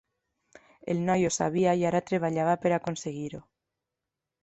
[0.93, 3.47] El noi ho sabia i ara treballava per aconseguir-ho.